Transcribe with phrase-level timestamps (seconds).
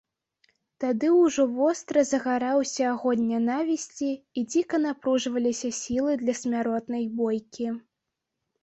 [0.83, 7.67] Тады ўжо востра загараўся агонь нянавісці і дзіка напружваліся сілы для смяротнай бойкі.